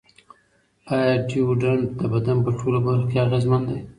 [0.93, 3.79] ایا ډیوډرنټ د بدن په ټولو برخو کې اغېزمن دی؟